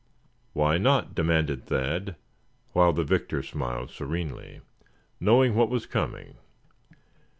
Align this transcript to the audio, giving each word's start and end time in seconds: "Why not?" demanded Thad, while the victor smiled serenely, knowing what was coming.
"Why 0.53 0.79
not?" 0.79 1.13
demanded 1.13 1.65
Thad, 1.67 2.15
while 2.73 2.91
the 2.91 3.03
victor 3.03 3.43
smiled 3.43 3.91
serenely, 3.91 4.61
knowing 5.19 5.53
what 5.53 5.69
was 5.69 5.85
coming. 5.85 6.37